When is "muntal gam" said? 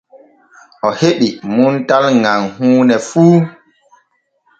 1.55-2.41